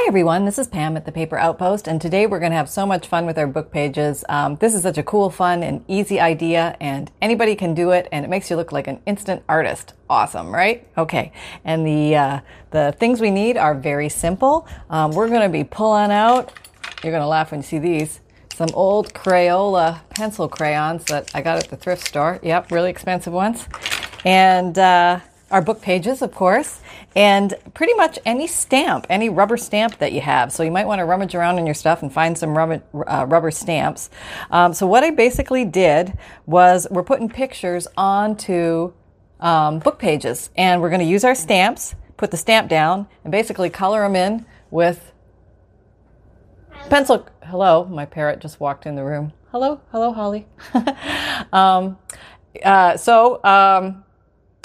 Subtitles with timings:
[0.00, 2.70] Hi everyone, this is Pam at the Paper Outpost, and today we're going to have
[2.70, 4.24] so much fun with our book pages.
[4.30, 8.08] Um, this is such a cool, fun, and easy idea, and anybody can do it,
[8.10, 9.92] and it makes you look like an instant artist.
[10.08, 10.88] Awesome, right?
[10.96, 11.32] Okay,
[11.66, 12.40] and the uh,
[12.70, 14.66] the things we need are very simple.
[14.88, 16.50] Um, we're going to be pulling out.
[17.04, 18.20] You're going to laugh when you see these.
[18.54, 22.40] Some old Crayola pencil crayons that I got at the thrift store.
[22.42, 23.68] Yep, really expensive ones,
[24.24, 24.78] and.
[24.78, 25.20] Uh,
[25.50, 26.80] our book pages, of course,
[27.16, 30.52] and pretty much any stamp, any rubber stamp that you have.
[30.52, 33.26] So you might want to rummage around in your stuff and find some rubber, uh,
[33.28, 34.10] rubber stamps.
[34.50, 36.16] Um, so what I basically did
[36.46, 38.92] was we're putting pictures onto
[39.40, 43.32] um, book pages, and we're going to use our stamps, put the stamp down, and
[43.32, 45.12] basically color them in with
[46.88, 47.26] pencil.
[47.42, 49.32] Hello, my parrot just walked in the room.
[49.50, 50.46] Hello, hello, Holly.
[51.52, 51.98] um,
[52.64, 53.40] uh, so.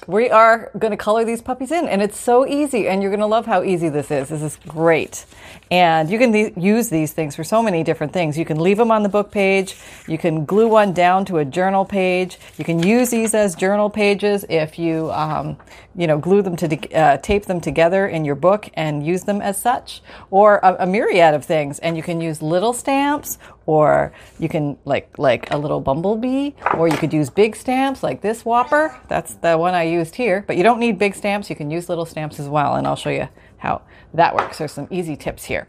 [0.07, 3.19] We are going to color these puppies in and it's so easy and you're going
[3.19, 4.29] to love how easy this is.
[4.29, 5.25] This is great
[5.71, 8.37] and you can use these things for so many different things.
[8.37, 9.75] You can leave them on the book page.
[10.07, 12.37] You can glue one down to a journal page.
[12.57, 15.57] You can use these as journal pages if you um,
[15.95, 19.23] you know glue them to de- uh, tape them together in your book and use
[19.23, 20.01] them as such.
[20.29, 21.79] Or a, a myriad of things.
[21.79, 26.87] And you can use little stamps or you can like like a little bumblebee or
[26.87, 28.95] you could use big stamps like this whopper.
[29.07, 30.43] That's the one i used here.
[30.45, 31.49] But you don't need big stamps.
[31.49, 33.81] You can use little stamps as well and i'll show you how
[34.13, 35.67] that works there's some easy tips here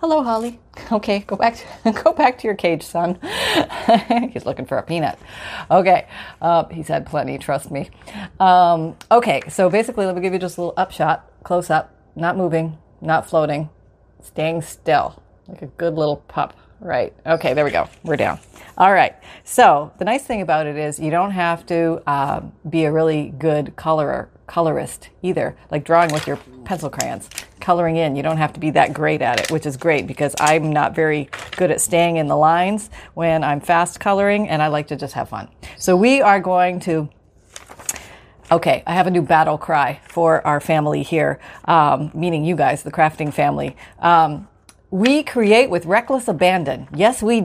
[0.00, 0.60] hello holly
[0.92, 3.18] okay go back to, go back to your cage son
[4.32, 5.18] he's looking for a peanut
[5.70, 6.06] okay
[6.40, 7.90] uh, he's had plenty trust me
[8.40, 12.36] um, okay so basically let me give you just a little upshot close up not
[12.36, 13.68] moving not floating
[14.22, 17.12] staying still like a good little pup Right.
[17.26, 17.88] Okay, there we go.
[18.04, 18.38] We're down.
[18.78, 19.16] All right.
[19.42, 23.34] So the nice thing about it is you don't have to uh, be a really
[23.36, 27.28] good colorer, colorist either, like drawing with your pencil crayons.
[27.58, 30.32] Coloring in, you don't have to be that great at it, which is great because
[30.38, 34.68] I'm not very good at staying in the lines when I'm fast coloring and I
[34.68, 35.48] like to just have fun.
[35.76, 37.08] So we are going to
[38.50, 42.82] Okay, I have a new battle cry for our family here, um, meaning you guys,
[42.82, 43.76] the crafting family.
[43.98, 44.48] Um,
[44.90, 46.88] we create with reckless abandon.
[46.94, 47.44] Yes, we.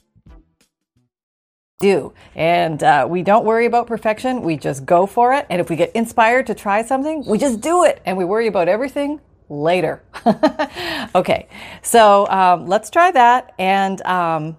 [1.81, 4.41] Do and uh, we don't worry about perfection.
[4.41, 5.45] We just go for it.
[5.49, 8.01] And if we get inspired to try something, we just do it.
[8.05, 9.19] And we worry about everything
[9.49, 10.01] later.
[11.15, 11.47] okay,
[11.81, 13.53] so um, let's try that.
[13.59, 14.57] And um,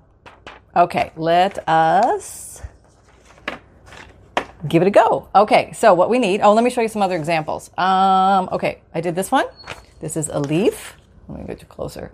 [0.77, 2.63] okay, let us
[4.69, 5.29] give it a go.
[5.35, 6.41] Okay, so what we need.
[6.43, 7.71] Oh, let me show you some other examples.
[7.79, 9.47] Um, okay, I did this one.
[10.01, 10.97] This is a leaf.
[11.29, 12.13] Let me get you closer.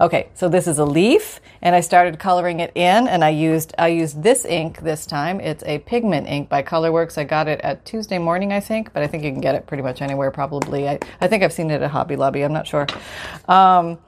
[0.00, 3.74] Okay, so this is a leaf, and I started coloring it in, and I used
[3.78, 5.38] I used this ink this time.
[5.38, 7.18] It's a pigment ink by Colorworks.
[7.18, 9.66] I got it at Tuesday morning, I think, but I think you can get it
[9.66, 10.30] pretty much anywhere.
[10.30, 12.42] Probably, I, I think I've seen it at Hobby Lobby.
[12.42, 12.86] I'm not sure.
[13.48, 13.98] Um,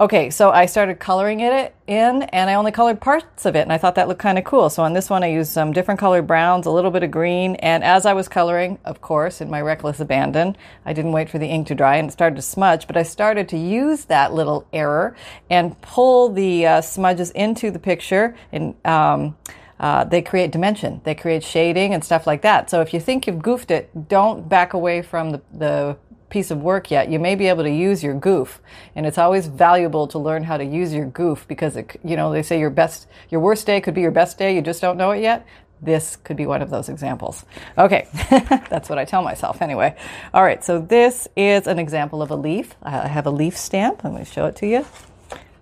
[0.00, 3.72] Okay, so I started coloring it in and I only colored parts of it and
[3.72, 4.68] I thought that looked kind of cool.
[4.68, 7.54] So on this one I used some different colored browns, a little bit of green,
[7.56, 11.38] and as I was coloring, of course, in my reckless abandon, I didn't wait for
[11.38, 14.34] the ink to dry and it started to smudge, but I started to use that
[14.34, 15.14] little error
[15.48, 19.36] and pull the uh, smudges into the picture and um,
[19.78, 22.68] uh, they create dimension, they create shading and stuff like that.
[22.68, 25.96] So if you think you've goofed it, don't back away from the, the
[26.34, 28.60] piece of work yet, you may be able to use your goof.
[28.96, 32.32] And it's always valuable to learn how to use your goof because it, you know,
[32.32, 34.52] they say your best, your worst day could be your best day.
[34.52, 35.46] You just don't know it yet.
[35.80, 37.46] This could be one of those examples.
[37.78, 38.08] Okay.
[38.68, 39.94] That's what I tell myself anyway.
[40.34, 40.64] All right.
[40.64, 42.74] So this is an example of a leaf.
[42.82, 44.04] I have a leaf stamp.
[44.04, 44.84] I'm going to show it to you.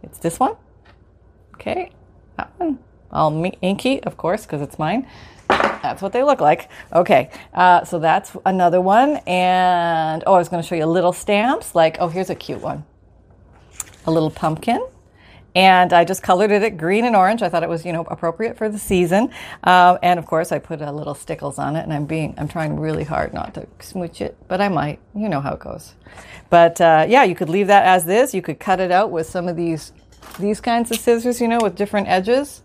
[0.03, 0.57] It's this one.
[1.55, 1.93] Okay.
[2.39, 2.79] That one.
[3.13, 5.07] All inky, of course, because it's mine.
[5.83, 6.71] That's what they look like.
[6.93, 9.17] Okay, uh, so that's another one.
[9.27, 11.75] And oh, I was going to show you little stamps.
[11.75, 12.85] Like, oh, here's a cute one
[14.07, 14.85] a little pumpkin.
[15.55, 17.43] And I just colored it green and orange.
[17.43, 19.31] I thought it was, you know, appropriate for the season.
[19.65, 21.83] Um, and of course, I put a little stickles on it.
[21.83, 24.99] And I'm being, I'm trying really hard not to smooch it, but I might.
[25.15, 25.95] You know how it goes.
[26.49, 28.33] But uh, yeah, you could leave that as this.
[28.33, 29.93] You could cut it out with some of these,
[30.39, 32.63] these kinds of scissors, you know, with different edges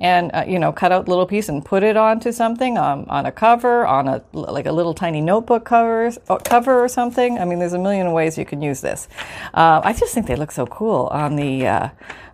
[0.00, 3.26] and uh, you know cut out little piece and put it onto something um, on
[3.26, 6.10] a cover on a like a little tiny notebook cover
[6.44, 7.38] cover or something.
[7.38, 9.08] I mean there's a million ways you can use this.
[9.54, 11.88] Uh, i just think they look so cool on the uh,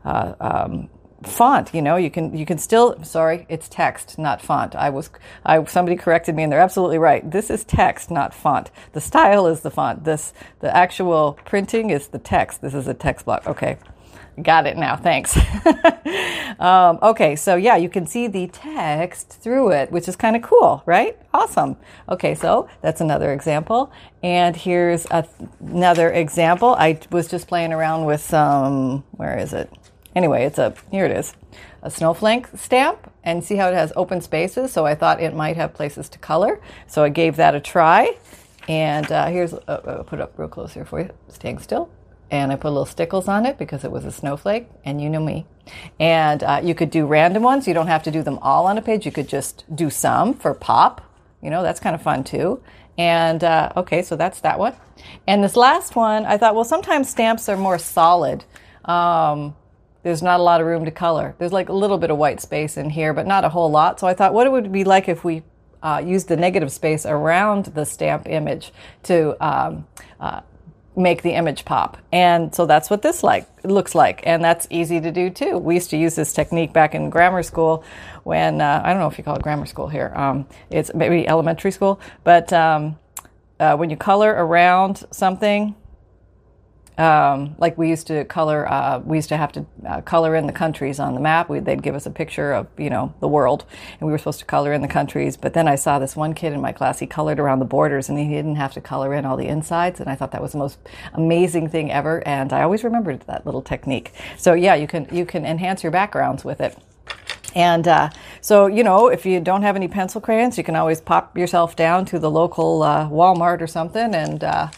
[0.05, 0.89] uh um,
[1.23, 1.97] font you know?
[1.97, 4.75] You can you can still sorry it's text not font.
[4.75, 5.11] I was
[5.45, 7.29] i somebody corrected me and they're absolutely right.
[7.29, 8.71] This is text not font.
[8.93, 10.05] The style is the font.
[10.05, 12.61] This the actual printing is the text.
[12.61, 13.47] This is a text block.
[13.47, 13.79] Okay
[14.43, 14.97] Got it now.
[14.97, 15.37] Thanks.
[16.59, 20.43] um, okay, so yeah, you can see the text through it, which is kind of
[20.43, 21.17] cool, right?
[21.33, 21.77] Awesome.
[22.09, 23.93] Okay, so that's another example.
[24.25, 25.27] And here's a,
[25.61, 26.75] another example.
[26.77, 29.73] I was just playing around with some, where is it?
[30.17, 31.35] Anyway, it's a, here it is,
[31.83, 33.13] a snowflake stamp.
[33.23, 34.73] And see how it has open spaces?
[34.73, 36.61] So I thought it might have places to color.
[36.87, 38.17] So I gave that a try.
[38.69, 41.89] And uh, here's, uh, I'll put it up real close here for you, staying still
[42.31, 45.21] and I put little stickles on it because it was a snowflake, and you know
[45.21, 45.47] me.
[45.99, 47.67] And uh, you could do random ones.
[47.67, 49.07] You don't have to do them all on a page.
[49.07, 51.03] You could just do some for pop.
[51.43, 52.63] You know, that's kind of fun too.
[52.97, 54.75] And uh, okay, so that's that one.
[55.27, 58.45] And this last one, I thought, well, sometimes stamps are more solid.
[58.85, 59.57] Um,
[60.03, 61.35] there's not a lot of room to color.
[61.39, 63.99] There's like a little bit of white space in here, but not a whole lot.
[63.99, 65.43] So I thought, what it would be like if we
[65.83, 68.73] uh, used the negative space around the stamp image
[69.05, 69.87] to um,
[70.21, 70.41] uh,
[70.97, 71.97] make the image pop.
[72.13, 75.59] And so that's what this like looks like, and that's easy to do too.
[75.59, 77.85] We used to use this technique back in grammar school
[78.23, 80.13] when uh, I don't know if you call it grammar school here.
[80.15, 82.97] Um, it's maybe elementary school, but um,
[83.59, 85.75] uh, when you color around something,
[86.99, 90.47] um, like we used to color, uh, we used to have to uh, color in
[90.47, 91.49] the countries on the map.
[91.49, 93.65] We, they'd give us a picture of, you know, the world,
[93.99, 95.37] and we were supposed to color in the countries.
[95.37, 98.09] But then I saw this one kid in my class, he colored around the borders
[98.09, 100.01] and he didn't have to color in all the insides.
[100.01, 100.79] And I thought that was the most
[101.15, 102.27] amazing thing ever.
[102.27, 104.13] And I always remembered that little technique.
[104.37, 106.79] So yeah, you can, you can enhance your backgrounds with it.
[107.55, 108.11] And uh,
[108.41, 111.77] so, you know, if you don't have any pencil crayons, you can always pop yourself
[111.77, 114.69] down to the local uh, Walmart or something and uh,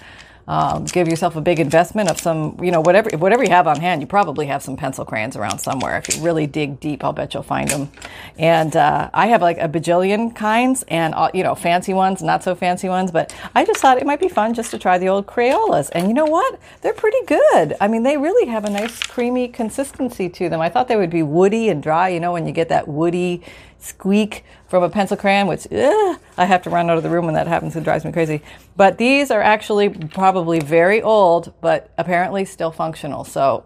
[0.48, 3.80] um, give yourself a big investment of some, you know, whatever whatever you have on
[3.80, 4.00] hand.
[4.00, 5.98] You probably have some pencil crayons around somewhere.
[5.98, 7.90] If you really dig deep, I'll bet you'll find them.
[8.38, 12.44] And uh, I have like a bajillion kinds, and uh, you know, fancy ones, not
[12.44, 13.10] so fancy ones.
[13.10, 15.90] But I just thought it might be fun just to try the old Crayolas.
[15.92, 16.60] And you know what?
[16.82, 17.74] They're pretty good.
[17.80, 20.60] I mean, they really have a nice creamy consistency to them.
[20.60, 22.08] I thought they would be woody and dry.
[22.08, 23.42] You know, when you get that woody
[23.78, 27.24] squeak from a pencil crayon, which ugh, I have to run out of the room
[27.24, 27.76] when that happens.
[27.76, 28.42] It drives me crazy.
[28.76, 33.24] But these are actually probably very old, but apparently still functional.
[33.24, 33.64] So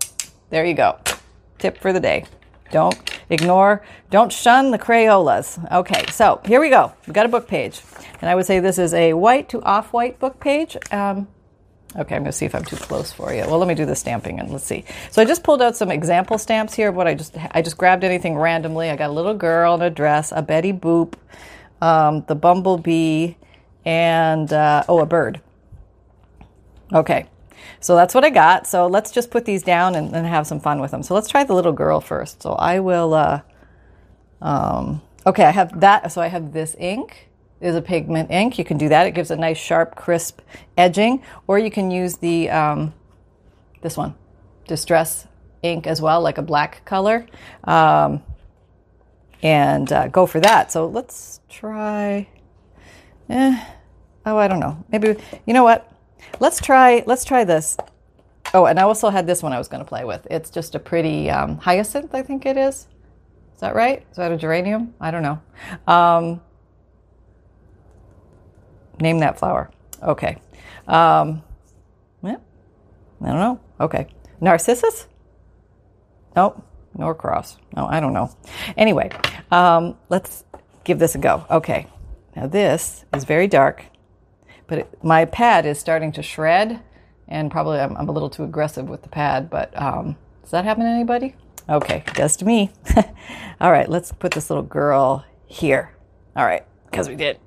[0.50, 0.98] there you go.
[1.58, 2.24] Tip for the day.
[2.70, 2.96] Don't
[3.30, 5.70] ignore, don't shun the Crayolas.
[5.72, 6.92] Okay, so here we go.
[7.06, 7.80] We've got a book page.
[8.20, 10.76] And I would say this is a white to off white book page.
[10.92, 11.28] Um,
[11.96, 13.40] Okay, I'm going to see if I'm too close for you.
[13.40, 14.84] Well, let me do the stamping and let's see.
[15.10, 16.92] So I just pulled out some example stamps here.
[16.92, 18.90] What I just I just grabbed anything randomly.
[18.90, 21.14] I got a little girl in a dress, a Betty Boop,
[21.82, 23.34] um, the bumblebee,
[23.84, 25.40] and uh, oh, a bird.
[26.92, 27.26] Okay,
[27.80, 28.68] so that's what I got.
[28.68, 31.02] So let's just put these down and, and have some fun with them.
[31.02, 32.42] So let's try the little girl first.
[32.42, 33.14] So I will.
[33.14, 33.40] Uh,
[34.40, 36.12] um, okay, I have that.
[36.12, 37.29] So I have this ink
[37.60, 38.58] is a pigment ink.
[38.58, 39.06] You can do that.
[39.06, 40.40] It gives a nice sharp, crisp
[40.76, 41.22] edging.
[41.46, 42.94] Or you can use the um,
[43.82, 44.14] this one,
[44.66, 45.26] distress
[45.62, 47.26] ink as well, like a black color,
[47.64, 48.22] um,
[49.42, 50.72] and uh, go for that.
[50.72, 52.28] So let's try.
[53.28, 53.64] Eh,
[54.26, 54.84] oh, I don't know.
[54.90, 55.16] Maybe
[55.46, 55.90] you know what?
[56.40, 57.02] Let's try.
[57.06, 57.76] Let's try this.
[58.52, 60.26] Oh, and I also had this one I was going to play with.
[60.28, 62.88] It's just a pretty um, hyacinth, I think it is.
[63.54, 64.04] Is that right?
[64.10, 64.94] Is that a geranium?
[65.00, 66.40] I don't know.
[69.00, 69.70] Name that flower.
[70.02, 70.36] Okay.
[70.86, 71.42] Um,
[72.22, 72.36] yeah,
[73.22, 73.60] I don't know.
[73.80, 74.06] Okay.
[74.40, 75.08] Narcissus?
[76.36, 76.66] Nope.
[76.96, 77.56] Norcross.
[77.76, 78.34] No, I don't know.
[78.76, 79.10] Anyway,
[79.50, 80.44] um, let's
[80.84, 81.46] give this a go.
[81.50, 81.86] Okay.
[82.36, 83.84] Now this is very dark,
[84.66, 86.80] but it, my pad is starting to shred,
[87.28, 89.50] and probably I'm, I'm, a little too aggressive with the pad.
[89.50, 91.34] But um, does that happen to anybody?
[91.68, 92.70] Okay, does to me.
[93.60, 95.94] All right, let's put this little girl here.
[96.36, 97.38] All right, because we did.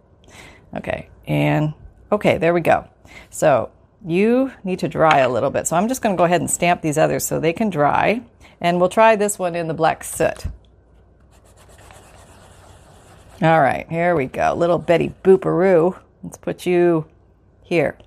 [0.76, 1.74] Okay, and
[2.12, 2.88] okay, there we go.
[3.30, 3.72] So
[4.06, 5.68] you need to dry a little bit.
[5.68, 8.22] So I'm just going to go ahead and stamp these others so they can dry.
[8.60, 10.46] And we'll try this one in the black soot.
[13.42, 14.54] All right, here we go.
[14.54, 16.00] Little Betty Booparoo.
[16.24, 17.08] Let's put you
[17.64, 17.98] here.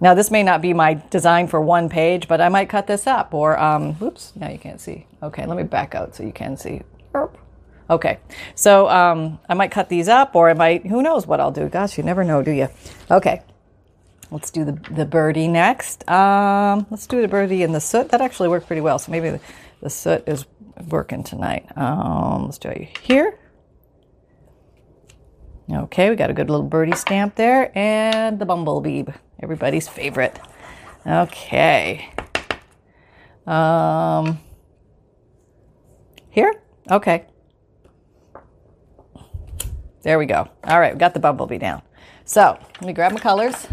[0.00, 3.06] Now, this may not be my design for one page, but I might cut this
[3.06, 5.06] up or, um, oops, now you can't see.
[5.22, 6.82] Okay, let me back out so you can see.
[7.90, 8.18] Okay,
[8.54, 11.68] so um, I might cut these up, or I might, who knows what I'll do.
[11.68, 12.68] Gosh, you never know, do you?
[13.10, 13.42] Okay,
[14.30, 16.08] let's do the, the birdie next.
[16.08, 18.08] Um, let's do the birdie and the soot.
[18.08, 18.98] That actually worked pretty well.
[18.98, 19.40] So maybe the,
[19.82, 20.46] the soot is
[20.88, 21.66] working tonight.
[21.76, 23.38] Um, let's do it here.
[25.70, 29.04] Okay, we got a good little birdie stamp there, and the bumblebee,
[29.42, 30.40] everybody's favorite.
[31.06, 32.10] Okay.
[33.46, 34.40] Um,
[36.30, 36.52] here?
[36.90, 37.26] Okay.
[40.04, 40.46] There we go.
[40.64, 41.80] All right, we got the bumblebee down.
[42.26, 43.66] So let me grab my colors.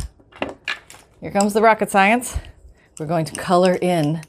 [1.20, 2.38] Here comes the rocket science.
[2.98, 4.22] We're going to color in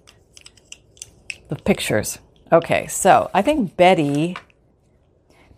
[1.49, 2.19] the pictures.
[2.51, 4.37] Okay, so I think Betty,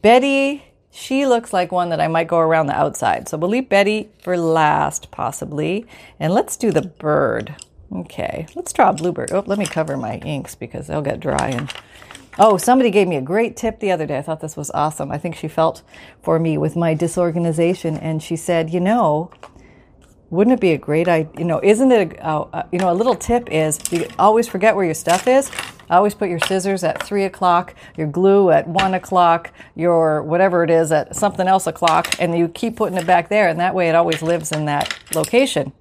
[0.03, 3.27] Betty, she looks like one that I might go around the outside.
[3.27, 5.87] So we'll leave Betty for last, possibly.
[6.21, 7.57] And let's do the bird.
[7.91, 9.33] Okay, let's draw a bluebird.
[9.33, 11.49] Oh, let me cover my inks because they'll get dry.
[11.49, 11.73] And
[12.38, 14.19] oh, somebody gave me a great tip the other day.
[14.19, 15.11] I thought this was awesome.
[15.11, 15.83] I think she felt
[16.23, 19.31] for me with my disorganization, and she said, you know,
[20.31, 21.31] wouldn't it be a great idea?
[21.38, 22.19] You know, isn't it?
[22.21, 25.50] A, you know, a little tip is you always forget where your stuff is.
[25.91, 30.71] Always put your scissors at three o'clock, your glue at one o'clock, your whatever it
[30.71, 33.91] is at something else o'clock, and you keep putting it back there, and that way
[33.91, 35.73] it always lives in that location.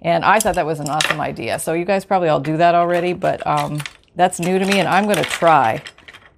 [0.00, 1.58] And I thought that was an awesome idea.
[1.58, 3.82] So you guys probably all do that already, but um,
[4.14, 5.82] that's new to me, and I'm going to try.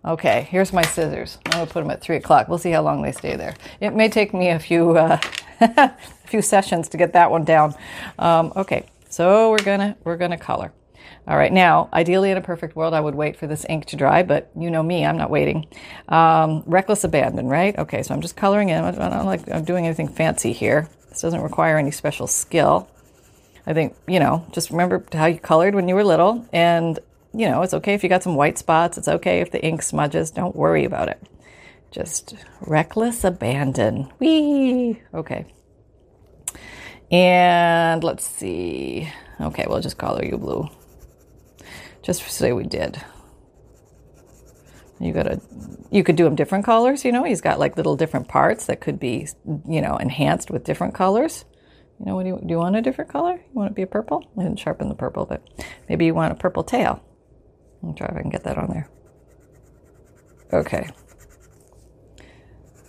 [0.02, 1.38] Okay, here's my scissors.
[1.47, 2.49] I'm to put them at three o'clock.
[2.49, 3.54] We'll see how long they stay there.
[3.80, 5.21] It may take me a few uh,
[5.61, 7.75] a few sessions to get that one down.
[8.19, 10.73] Um, okay, so we're gonna we're gonna color.
[11.28, 13.97] All right, now, ideally in a perfect world, I would wait for this ink to
[13.97, 15.66] dry, but you know me, I'm not waiting.
[16.09, 17.78] Um, reckless abandon, right?
[17.78, 18.83] Okay, so I'm just coloring in.
[18.83, 20.88] I don't like I'm doing anything fancy here.
[21.11, 22.88] This doesn't require any special skill.
[23.66, 26.47] I think, you know, just remember how you colored when you were little.
[26.52, 26.99] And,
[27.33, 28.99] you know, it's okay if you got some white spots.
[28.99, 30.31] It's okay if the ink smudges.
[30.31, 31.23] Don't worry about it.
[31.91, 34.11] Just reckless abandon.
[34.19, 35.01] Wee.
[35.13, 35.47] Okay.
[37.11, 39.09] And let's see.
[39.41, 40.69] Okay, we'll just color you blue.
[42.03, 43.03] Just say we did.
[45.01, 45.41] You gotta,
[45.91, 47.05] you could do him different colors.
[47.05, 49.27] You know, he's got like little different parts that could be,
[49.67, 51.45] you know, enhanced with different colors.
[51.99, 53.35] You know, what do you, do you want a different color?
[53.35, 54.31] You want it to be a purple?
[54.39, 55.43] I didn't sharpen the purple, but
[55.89, 57.03] maybe you want a purple tail.
[57.83, 58.89] I'll try if I can get that on there.
[60.53, 60.91] Okay.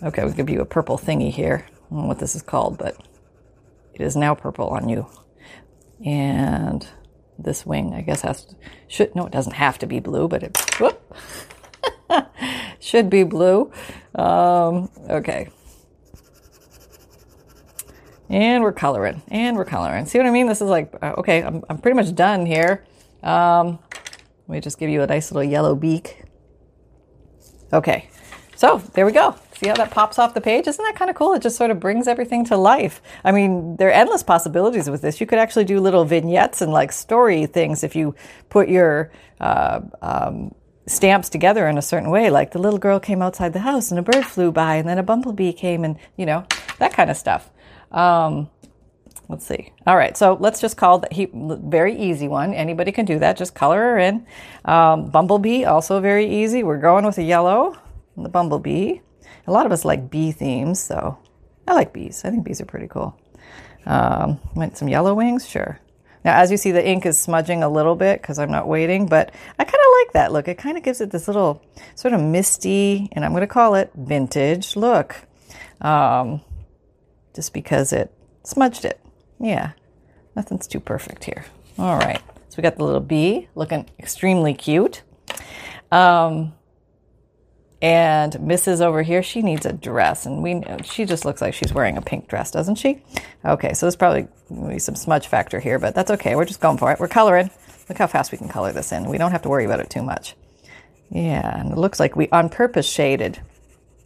[0.02, 1.64] Okay, we'll give you a purple thingy here.
[1.68, 2.96] I don't know what this is called, but
[3.94, 5.06] it is now purple on you.
[6.04, 6.86] And
[7.38, 8.56] this wing, I guess, has to,
[8.88, 11.14] should, no, it doesn't have to be blue, but it, whoop,
[12.80, 13.70] should be blue.
[14.14, 15.48] Um, okay.
[18.28, 20.06] And we're coloring, and we're coloring.
[20.06, 20.46] See what I mean?
[20.46, 22.84] This is like, uh, okay, I'm, I'm pretty much done here.
[23.22, 23.78] Um,
[24.48, 26.24] me just give you a nice little yellow beak.
[27.72, 28.08] Okay,
[28.54, 29.34] so there we go.
[29.54, 30.66] See how that pops off the page?
[30.66, 31.32] Isn't that kind of cool?
[31.34, 33.00] It just sort of brings everything to life.
[33.24, 35.20] I mean, there are endless possibilities with this.
[35.20, 38.14] You could actually do little vignettes and like story things if you
[38.50, 40.54] put your uh, um,
[40.86, 42.28] stamps together in a certain way.
[42.28, 44.98] Like the little girl came outside the house and a bird flew by, and then
[44.98, 46.44] a bumblebee came, and you know
[46.78, 47.50] that kind of stuff.
[47.92, 48.50] Um,
[49.28, 49.72] let's see.
[49.86, 52.54] All right, so let's just call that he very easy one.
[52.54, 53.36] Anybody can do that.
[53.36, 54.26] Just color her in.
[54.64, 56.62] Um, bumblebee also very easy.
[56.62, 57.76] We're going with a yellow.
[58.16, 59.00] The bumblebee.
[59.46, 61.18] A lot of us like bee themes, so
[61.66, 62.24] I like bees.
[62.24, 63.18] I think bees are pretty cool.
[63.86, 64.40] Um,
[64.74, 65.80] some yellow wings, sure.
[66.24, 69.06] Now, as you see, the ink is smudging a little bit because I'm not waiting,
[69.06, 70.46] but I kind of like that look.
[70.46, 71.64] It kind of gives it this little
[71.96, 75.16] sort of misty, and I'm going to call it vintage look,
[75.80, 76.40] um,
[77.34, 78.14] just because it
[78.44, 79.00] smudged it.
[79.42, 79.72] Yeah,
[80.36, 81.44] nothing's too perfect here.
[81.76, 85.02] All right, so we got the little bee looking extremely cute.
[85.90, 86.54] Um,
[87.82, 88.80] and Mrs.
[88.80, 92.00] over here, she needs a dress, and we she just looks like she's wearing a
[92.02, 93.02] pink dress, doesn't she?
[93.44, 94.28] Okay, so there's probably
[94.68, 96.36] be some smudge factor here, but that's okay.
[96.36, 97.00] We're just going for it.
[97.00, 97.50] We're coloring.
[97.88, 99.08] Look how fast we can color this in.
[99.08, 100.36] We don't have to worry about it too much.
[101.10, 103.40] Yeah, and it looks like we on purpose shaded.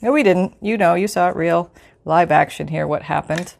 [0.00, 0.56] No, we didn't.
[0.62, 1.70] You know, you saw it real
[2.06, 2.86] live action here.
[2.86, 3.54] What happened?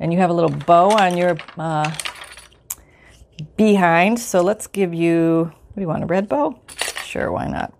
[0.00, 1.92] And you have a little bow on your uh,
[3.56, 4.18] behind.
[4.18, 5.52] So let's give you.
[5.52, 6.02] What do you want?
[6.02, 6.60] A red bow?
[7.04, 7.72] Sure, why not?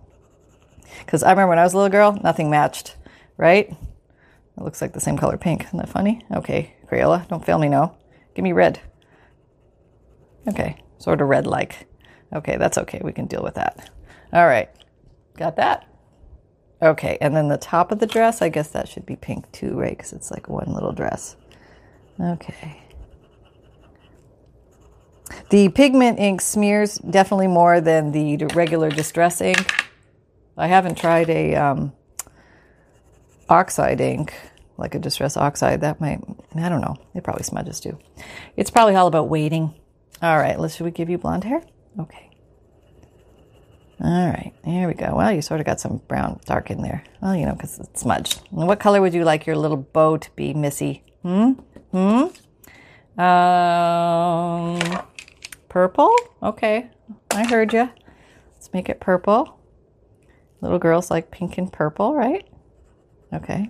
[1.00, 2.96] Because I remember when I was a little girl, nothing matched,
[3.36, 3.70] right?
[3.70, 5.64] It looks like the same color pink.
[5.64, 6.24] Isn't that funny?
[6.32, 7.96] Okay, Crayola, don't fail me now.
[8.34, 8.80] Give me red.
[10.48, 11.86] Okay, sort of red like.
[12.34, 13.00] Okay, that's okay.
[13.02, 13.90] We can deal with that.
[14.32, 14.68] All right,
[15.36, 15.86] got that?
[16.80, 19.78] Okay, and then the top of the dress, I guess that should be pink too,
[19.78, 19.96] right?
[19.96, 21.36] Because it's like one little dress.
[22.20, 22.82] Okay.
[25.50, 29.84] The pigment ink smears definitely more than the regular distress ink.
[30.56, 31.92] I haven't tried a um,
[33.48, 34.34] oxide ink,
[34.76, 35.80] like a distress oxide.
[35.80, 36.20] That might,
[36.54, 36.96] I don't know.
[37.14, 37.98] It probably smudges too.
[38.56, 39.74] It's probably all about waiting.
[40.20, 41.62] All right, let's, should we give you blonde hair?
[41.98, 42.30] Okay.
[44.00, 45.14] All right, here we go.
[45.16, 47.02] Well, you sort of got some brown dark in there.
[47.20, 48.42] Well, you know, because it's smudged.
[48.50, 51.02] And what color would you like your little bow to be, Missy?
[51.22, 51.54] Hmm?
[51.90, 52.26] Hmm?
[53.20, 54.78] Um,
[55.68, 56.14] purple?
[56.42, 56.90] Okay,
[57.30, 57.90] I heard you.
[58.54, 59.58] Let's make it purple.
[60.60, 62.46] Little girls like pink and purple, right?
[63.32, 63.68] Okay.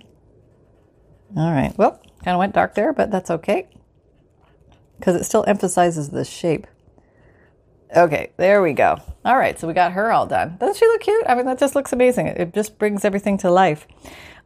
[1.37, 1.77] All right.
[1.77, 3.67] Well, kind of went dark there, but that's okay
[4.99, 6.67] because it still emphasizes the shape.
[7.95, 8.97] Okay, there we go.
[9.25, 10.57] All right, so we got her all done.
[10.59, 11.25] Doesn't she look cute?
[11.27, 12.27] I mean, that just looks amazing.
[12.27, 13.87] It just brings everything to life.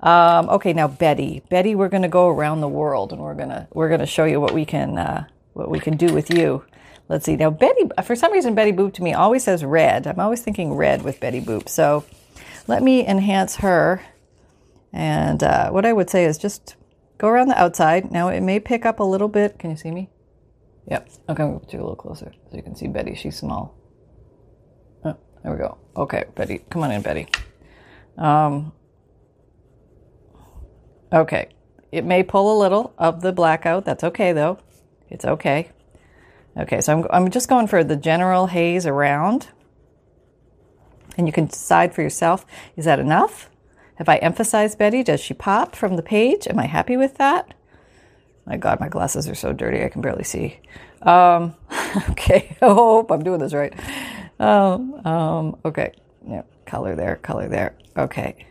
[0.04, 1.42] Um, okay, now Betty.
[1.50, 4.40] Betty, we're going to go around the world, and we're gonna we're gonna show you
[4.40, 6.64] what we can uh, what we can do with you.
[7.08, 7.38] Let's see.
[7.38, 7.84] Now, Betty.
[8.04, 10.06] For some reason, Betty Boop to me always says red.
[10.06, 11.70] I'm always thinking red with Betty Boop.
[11.70, 12.04] So,
[12.68, 14.02] let me enhance her.
[14.92, 16.76] And uh, what I would say is just
[17.18, 18.12] go around the outside.
[18.12, 19.58] Now, it may pick up a little bit.
[19.58, 20.10] Can you see me?
[20.88, 21.10] Yep.
[21.30, 23.16] Okay, move you a little closer so you can see Betty.
[23.16, 23.76] She's small.
[25.06, 25.78] Oh, there we go.
[25.96, 27.28] Okay, Betty, come on in, Betty.
[28.18, 28.74] Um,
[31.14, 31.50] okay,
[31.92, 33.86] it may pull a little of the blackout.
[33.86, 34.60] That's okay though.
[35.10, 35.70] It's okay.
[36.58, 39.50] Okay, so I'm I'm just going for the general haze around,
[41.18, 43.50] and you can decide for yourself: is that enough?
[43.96, 45.04] Have I emphasized Betty?
[45.04, 46.48] Does she pop from the page?
[46.48, 47.54] Am I happy with that?
[48.46, 50.60] My God, my glasses are so dirty I can barely see.
[51.02, 51.56] Um,
[52.12, 53.74] okay, I hope I'm doing this right.
[54.40, 55.94] Um, um, okay,
[56.28, 57.76] yeah, color there, color there.
[57.98, 58.46] Okay,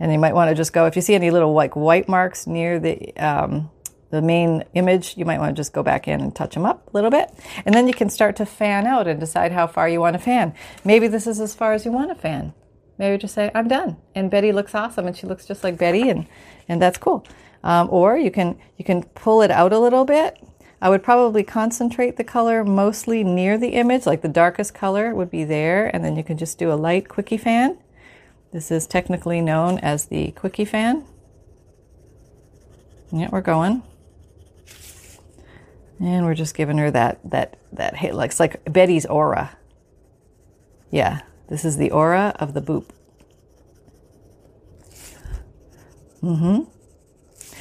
[0.00, 2.46] and you might want to just go if you see any little like white marks
[2.46, 3.70] near the um,
[4.10, 5.16] the main image.
[5.16, 7.30] You might want to just go back in and touch them up a little bit,
[7.64, 10.22] and then you can start to fan out and decide how far you want to
[10.22, 10.54] fan.
[10.84, 12.54] Maybe this is as far as you want to fan.
[12.98, 16.08] Maybe just say I'm done, and Betty looks awesome, and she looks just like Betty,
[16.08, 16.26] and
[16.68, 17.26] and that's cool.
[17.62, 20.38] Um, or you can you can pull it out a little bit.
[20.80, 25.30] I would probably concentrate the color mostly near the image, like the darkest color would
[25.30, 27.78] be there, and then you can just do a light quickie fan.
[28.54, 31.04] This is technically known as the quickie fan.
[33.10, 33.82] Yeah, we're going.
[35.98, 39.58] And we're just giving her that that that hey, looks like Betty's aura.
[40.92, 42.90] Yeah, this is the aura of the boop.
[46.22, 46.70] Mm-hmm.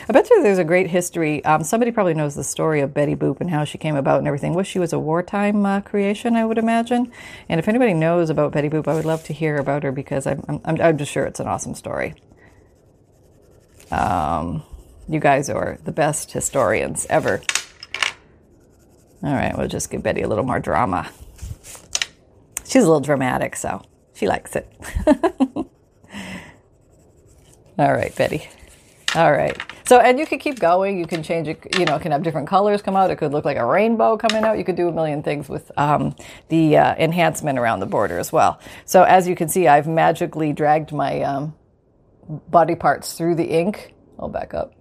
[0.08, 1.44] I bet you there's a great history.
[1.46, 4.28] Um, somebody probably knows the story of Betty Boop and how she came about and
[4.28, 4.54] everything.
[4.54, 7.12] Wish she was a wartime uh, creation, I would imagine.
[7.48, 10.28] And if anybody knows about Betty Boop, I would love to hear about her because
[10.28, 12.16] I'm, I'm, I'm just sure it's an awesome story.
[13.92, 14.63] Um,
[15.08, 17.42] you guys are the best historians ever.
[19.24, 21.10] All right, we'll just give Betty a little more drama.
[22.66, 24.68] She's a little dramatic, so she likes it.
[27.78, 28.50] All right, Betty.
[29.15, 29.56] All right.
[29.86, 30.97] So, and you could keep going.
[30.97, 33.12] You can change it, you know, it can have different colors come out.
[33.12, 34.58] It could look like a rainbow coming out.
[34.58, 36.15] You could do a million things with um,
[36.49, 38.60] the uh, enhancement around the border as well.
[38.86, 41.54] So, as you can see, I've magically dragged my um,
[42.28, 43.93] body parts through the ink.
[44.17, 44.73] I'll back up.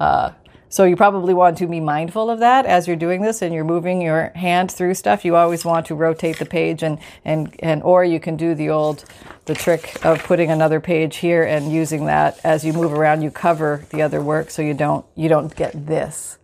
[0.00, 0.30] Uh,
[0.74, 3.62] so you probably want to be mindful of that as you're doing this and you're
[3.62, 5.24] moving your hand through stuff.
[5.24, 8.70] You always want to rotate the page and, and, and or you can do the
[8.70, 9.04] old
[9.44, 13.30] the trick of putting another page here and using that as you move around you
[13.30, 16.38] cover the other work so you don't you don't get this.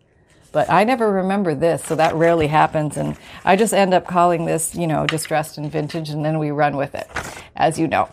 [0.53, 4.45] But I never remember this, so that rarely happens and I just end up calling
[4.45, 7.09] this, you know, distressed and vintage and then we run with it,
[7.57, 8.09] as you know.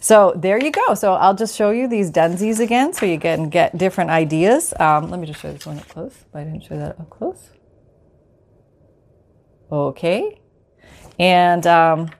[0.00, 0.94] So there you go.
[0.94, 4.72] So I'll just show you these Dunsies again so you can get different ideas.
[4.78, 6.14] Um, let me just show this one up close.
[6.34, 7.50] I didn't show that up close.
[9.70, 10.40] Okay.
[11.18, 12.10] And um,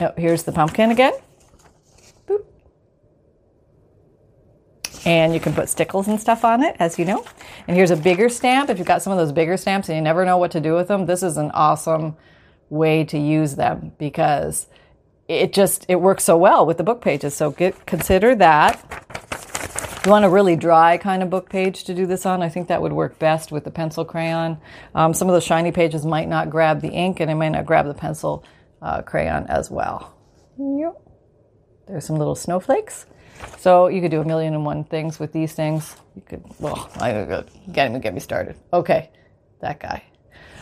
[0.00, 1.14] oh, here's the pumpkin again.
[2.26, 2.44] Boop.
[5.06, 7.24] And you can put stickles and stuff on it, as you know.
[7.66, 8.68] And here's a bigger stamp.
[8.70, 10.74] If you've got some of those bigger stamps and you never know what to do
[10.74, 12.16] with them, this is an awesome
[12.68, 14.66] way to use them because
[15.28, 17.34] it just it works so well with the book pages.
[17.34, 18.82] So get consider that.
[20.04, 22.68] You want a really dry kind of book page to do this on, I think
[22.68, 24.58] that would work best with the pencil crayon.
[24.94, 27.66] Um, some of the shiny pages might not grab the ink, and it might not
[27.66, 28.42] grab the pencil
[28.80, 30.14] uh, crayon as well.
[30.58, 30.94] Yep.
[31.88, 33.06] There's some little snowflakes.
[33.58, 35.94] So you could do a million and one things with these things.
[36.14, 37.12] You could, well, I
[37.74, 38.56] can't even get me started.
[38.72, 39.10] Okay,
[39.60, 40.04] that guy.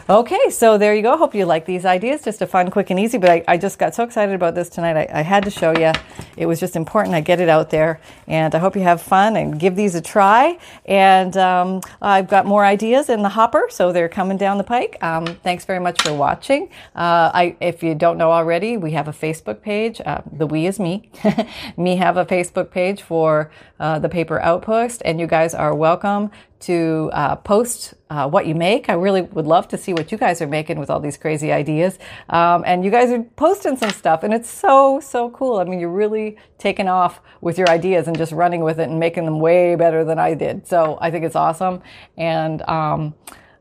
[0.08, 1.16] Okay, so there you go.
[1.16, 2.22] Hope you like these ideas.
[2.22, 3.18] Just a fun, quick, and easy.
[3.18, 4.96] But I, I just got so excited about this tonight.
[4.96, 5.90] I, I, had to show you.
[6.36, 8.00] It was just important I get it out there.
[8.28, 10.60] And I hope you have fun and give these a try.
[10.84, 14.96] And um, I've got more ideas in the hopper, so they're coming down the pike.
[15.02, 16.68] Um, thanks very much for watching.
[16.94, 20.00] Uh, I, if you don't know already, we have a Facebook page.
[20.06, 21.10] Uh, the we is me.
[21.76, 26.30] me have a Facebook page for uh, the paper outpost, and you guys are welcome
[26.66, 28.88] to uh, post uh, what you make.
[28.88, 31.52] I really would love to see what you guys are making with all these crazy
[31.52, 31.98] ideas.
[32.28, 35.58] Um, and you guys are posting some stuff, and it's so, so cool.
[35.58, 38.98] I mean, you're really taking off with your ideas and just running with it and
[38.98, 40.66] making them way better than I did.
[40.66, 41.82] So I think it's awesome.
[42.16, 43.14] And, um,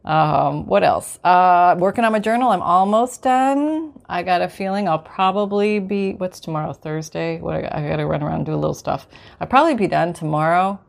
[0.03, 1.19] um, what else?
[1.23, 2.51] Uh, working on my journal.
[2.51, 3.91] I'm almost done.
[4.07, 6.13] I got a feeling I'll probably be.
[6.13, 6.73] What's tomorrow?
[6.73, 7.39] Thursday.
[7.41, 9.07] What I, got to run around and do a little stuff.
[9.39, 10.79] I'll probably be done tomorrow.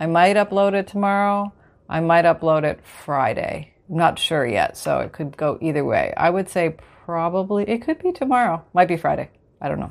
[0.00, 1.52] I might upload it tomorrow.
[1.88, 3.74] I might upload it Friday.
[3.88, 6.12] I'm not sure yet, so it could go either way.
[6.16, 8.64] I would say probably it could be tomorrow.
[8.72, 9.30] Might be Friday.
[9.60, 9.90] I don't know.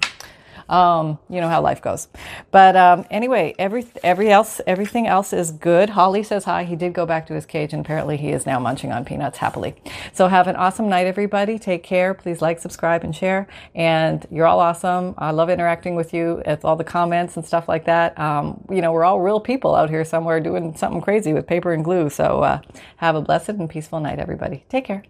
[0.70, 2.08] Um, you know how life goes.
[2.52, 5.92] But um, anyway, every every else everything else is good.
[5.92, 6.64] Holly says hi.
[6.64, 9.38] He did go back to his cage, and apparently he is now munching on peanuts
[9.38, 9.76] happily.
[10.14, 11.60] So have an awesome night, everybody.
[11.60, 12.14] Take care.
[12.14, 13.48] Please like, subscribe, and share.
[13.76, 15.16] And you're all awesome.
[15.18, 16.42] I love interacting with you.
[16.46, 18.18] It's all the comments and stuff like that.
[18.20, 21.74] Um, you know, we're all real people out here somewhere doing something crazy with paper
[21.74, 22.10] and glue.
[22.10, 22.62] So uh,
[22.98, 24.66] have a blessed and peaceful night, everybody.
[24.70, 25.04] Take care.